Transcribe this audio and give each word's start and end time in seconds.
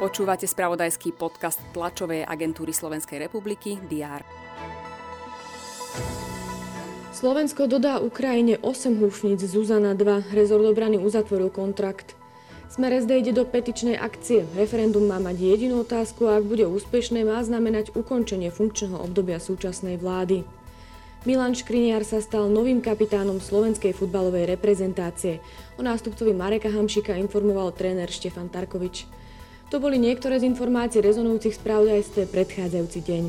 Počúvate 0.00 0.48
spravodajský 0.48 1.12
podcast 1.12 1.60
tlačovej 1.76 2.24
agentúry 2.24 2.72
Slovenskej 2.72 3.20
republiky 3.20 3.76
DR. 3.84 4.24
Slovensko 7.12 7.68
dodá 7.68 8.00
Ukrajine 8.00 8.56
8 8.64 8.96
húfnic 8.96 9.44
Zuzana 9.44 9.92
2. 9.92 10.32
Rezort 10.32 10.64
obrany 10.64 10.96
uzatvoril 10.96 11.52
kontrakt. 11.52 12.16
Smer 12.72 12.96
SD 12.96 13.10
ide 13.20 13.32
do 13.36 13.44
petičnej 13.44 14.00
akcie. 14.00 14.48
Referendum 14.56 15.04
má 15.04 15.20
mať 15.20 15.36
jedinú 15.42 15.84
otázku 15.84 16.24
a 16.30 16.40
ak 16.40 16.48
bude 16.48 16.64
úspešné, 16.64 17.26
má 17.28 17.42
znamenať 17.44 17.92
ukončenie 17.92 18.48
funkčného 18.48 18.96
obdobia 18.96 19.36
súčasnej 19.36 20.00
vlády. 20.00 20.48
Milan 21.28 21.52
Škriniar 21.52 22.00
sa 22.00 22.16
stal 22.24 22.48
novým 22.48 22.80
kapitánom 22.80 23.44
slovenskej 23.44 23.92
futbalovej 23.92 24.56
reprezentácie. 24.56 25.44
O 25.76 25.84
nástupcovi 25.84 26.32
Mareka 26.32 26.72
Hamšika 26.72 27.12
informoval 27.20 27.76
tréner 27.76 28.08
Štefan 28.08 28.48
Tarkovič. 28.48 29.04
To 29.68 29.76
boli 29.84 30.00
niektoré 30.00 30.40
z 30.40 30.48
informácií 30.48 31.04
rezonujúcich 31.04 31.60
spravodajstve 31.60 32.24
predchádzajúci 32.24 33.00
deň. 33.04 33.22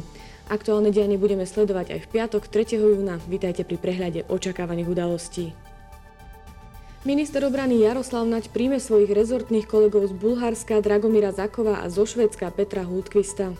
Aktuálne 0.47 0.95
dianie 0.95 1.19
budeme 1.19 1.43
sledovať 1.43 1.91
aj 1.91 1.99
v 1.99 2.07
piatok 2.15 2.47
3. 2.47 2.79
júna. 2.79 3.19
Vítajte 3.27 3.67
pri 3.67 3.75
prehľade 3.75 4.23
očakávaných 4.31 4.87
udalostí. 4.87 5.45
Minister 7.03 7.43
obrany 7.43 7.83
Jaroslav 7.83 8.23
Naď 8.23 8.55
príjme 8.55 8.79
svojich 8.79 9.11
rezortných 9.11 9.67
kolegov 9.67 10.07
z 10.07 10.15
Bulharska 10.15 10.79
Dragomira 10.79 11.35
Zakova 11.35 11.83
a 11.83 11.91
zo 11.91 12.07
Švedska 12.07 12.55
Petra 12.55 12.87
Húdkvista. 12.87 13.51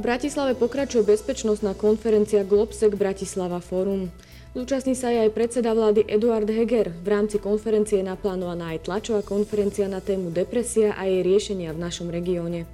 V 0.00 0.08
Bratislave 0.08 0.56
pokračuje 0.56 1.04
bezpečnostná 1.04 1.76
konferencia 1.76 2.40
Globsec 2.40 2.88
Bratislava 2.96 3.60
Forum. 3.60 4.08
Zúčastní 4.56 4.96
sa 4.96 5.12
aj 5.12 5.28
predseda 5.36 5.76
vlády 5.76 6.08
Eduard 6.08 6.48
Heger. 6.48 6.88
V 7.04 7.04
rámci 7.04 7.36
konferencie 7.36 8.00
je 8.00 8.08
naplánovaná 8.08 8.72
aj 8.72 8.88
tlačová 8.88 9.20
konferencia 9.20 9.92
na 9.92 10.00
tému 10.00 10.32
depresia 10.32 10.96
a 10.96 11.04
jej 11.04 11.20
riešenia 11.20 11.76
v 11.76 11.84
našom 11.84 12.08
regióne. 12.08 12.64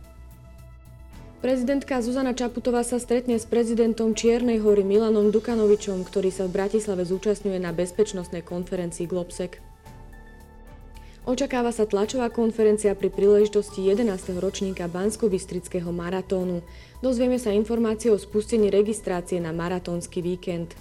Prezidentka 1.42 1.98
Zuzana 1.98 2.30
Čaputová 2.30 2.86
sa 2.86 3.02
stretne 3.02 3.42
s 3.42 3.46
prezidentom 3.50 4.14
Čiernej 4.14 4.62
hory 4.62 4.86
Milanom 4.86 5.34
Dukanovičom, 5.34 6.06
ktorý 6.06 6.30
sa 6.30 6.46
v 6.46 6.55
Bratislave 6.62 7.02
zúčastňuje 7.02 7.58
na 7.58 7.74
bezpečnostnej 7.74 8.46
konferencii 8.46 9.11
Globsec. 9.11 9.58
Očakáva 11.27 11.74
sa 11.74 11.91
tlačová 11.91 12.30
konferencia 12.30 12.94
pri 12.94 13.10
príležitosti 13.10 13.82
11. 13.82 14.38
ročníka 14.38 14.86
Bansko-Bystrického 14.86 15.91
maratónu. 15.91 16.62
Dozvieme 17.02 17.34
sa 17.42 17.50
informácie 17.50 18.14
o 18.14 18.18
spustení 18.18 18.70
registrácie 18.70 19.42
na 19.42 19.50
maratónsky 19.50 20.22
víkend. 20.22 20.78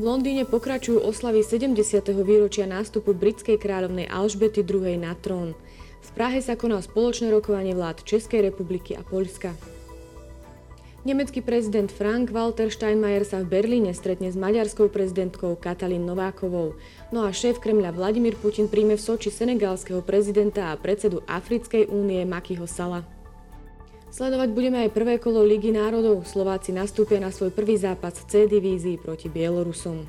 V 0.00 0.08
Londýne 0.08 0.48
pokračujú 0.48 1.04
oslavy 1.04 1.44
70. 1.44 1.76
výročia 2.24 2.64
nástupu 2.64 3.12
britskej 3.12 3.60
kráľovnej 3.60 4.08
Alžbety 4.08 4.64
II. 4.64 4.96
na 4.96 5.12
trón. 5.12 5.52
V 6.00 6.10
Prahe 6.16 6.40
sa 6.40 6.56
koná 6.56 6.80
spoločné 6.80 7.28
rokovanie 7.28 7.76
vlád 7.76 8.00
Českej 8.08 8.48
republiky 8.48 8.96
a 8.96 9.04
Poľska. 9.04 9.52
Nemecký 11.10 11.42
prezident 11.42 11.90
Frank 11.90 12.30
Walter 12.30 12.70
Steinmeier 12.70 13.26
sa 13.26 13.42
v 13.42 13.50
Berlíne 13.50 13.90
stretne 13.98 14.30
s 14.30 14.38
maďarskou 14.38 14.86
prezidentkou 14.86 15.58
Katalín 15.58 16.06
Novákovou. 16.06 16.78
No 17.10 17.26
a 17.26 17.34
šéf 17.34 17.58
Kremľa 17.58 17.98
Vladimír 17.98 18.38
Putin 18.38 18.70
príjme 18.70 18.94
v 18.94 19.02
Soči 19.02 19.26
senegalského 19.26 20.06
prezidenta 20.06 20.70
a 20.70 20.78
predsedu 20.78 21.18
Africkej 21.26 21.90
únie 21.90 22.22
Makyho 22.22 22.62
Sala. 22.70 23.02
Sledovať 24.14 24.54
budeme 24.54 24.86
aj 24.86 24.94
prvé 24.94 25.18
kolo 25.18 25.42
Ligy 25.42 25.74
národov. 25.74 26.22
Slováci 26.30 26.70
nastúpia 26.70 27.18
na 27.18 27.34
svoj 27.34 27.50
prvý 27.50 27.74
zápas 27.74 28.14
v 28.22 28.30
C 28.30 28.32
divízii 28.46 29.02
proti 29.02 29.26
Bielorusom. 29.26 30.06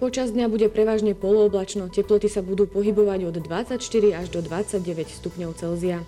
Počas 0.00 0.32
dňa 0.32 0.48
bude 0.48 0.72
prevažne 0.72 1.12
polooblačno, 1.12 1.92
teploty 1.92 2.32
sa 2.32 2.40
budú 2.40 2.64
pohybovať 2.64 3.28
od 3.28 3.36
24 3.44 3.76
až 4.16 4.32
do 4.32 4.40
29 4.40 5.12
stupňov 5.12 5.52
Celzia. 5.60 6.00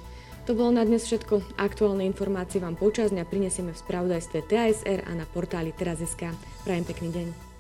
To 0.45 0.53
bolo 0.53 0.77
na 0.77 0.85
dnes 0.85 1.09
všetko. 1.09 1.57
Aktuálne 1.57 2.05
informácie 2.05 2.61
vám 2.61 2.77
počas 2.77 3.09
dňa 3.17 3.25
prinesieme 3.25 3.73
v 3.73 3.81
spravodajstve 3.81 4.45
TASR 4.45 5.09
a 5.09 5.17
na 5.17 5.25
portáli 5.25 5.73
teraz.sk. 5.73 6.37
Prajem 6.69 6.85
pekný 6.85 7.09
deň. 7.17 7.54